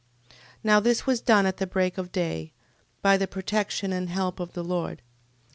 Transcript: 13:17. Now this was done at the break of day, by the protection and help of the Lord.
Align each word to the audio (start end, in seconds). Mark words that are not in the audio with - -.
13:17. 0.33 0.37
Now 0.63 0.79
this 0.79 1.05
was 1.05 1.21
done 1.21 1.45
at 1.45 1.57
the 1.57 1.67
break 1.67 1.99
of 1.99 2.11
day, 2.11 2.53
by 3.03 3.17
the 3.17 3.27
protection 3.27 3.93
and 3.93 4.09
help 4.09 4.39
of 4.39 4.53
the 4.53 4.63
Lord. 4.63 5.03